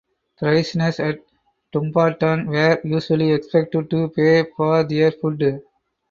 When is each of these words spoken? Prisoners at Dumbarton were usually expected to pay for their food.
Prisoners 0.35 0.99
at 0.99 1.19
Dumbarton 1.71 2.47
were 2.47 2.81
usually 2.83 3.33
expected 3.33 3.87
to 3.91 4.09
pay 4.09 4.45
for 4.57 4.83
their 4.83 5.11
food. 5.11 5.61